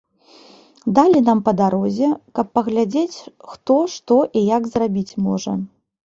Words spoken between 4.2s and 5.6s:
і як зрабіць можа.